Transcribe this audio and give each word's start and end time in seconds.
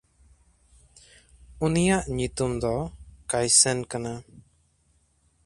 ᱩᱱᱤᱭᱟᱜ 1.65 2.03
ᱧᱩᱛᱩᱢ 2.17 2.51
ᱫᱚ 2.61 2.73
ᱠᱟᱭᱥᱱ 3.29 3.79
ᱠᱟᱱᱟ᱾ 3.91 4.13